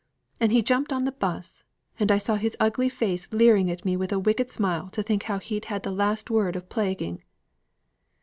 And 0.39 0.51
he 0.51 0.63
jumped 0.63 0.91
on 0.91 1.03
the 1.03 1.11
bus, 1.11 1.63
and 1.99 2.11
I 2.11 2.17
saw 2.17 2.33
his 2.37 2.57
ugly 2.59 2.89
face 2.89 3.27
leering 3.31 3.69
at 3.69 3.85
me 3.85 3.95
with 3.95 4.11
a 4.11 4.17
wicked 4.17 4.49
smile 4.51 4.89
to 4.93 5.03
think 5.03 5.21
how 5.29 5.37
he'd 5.37 5.65
had 5.65 5.83
the 5.83 5.91
last 5.91 6.31
word 6.31 6.55
of 6.55 6.69
plaguing." 6.69 7.21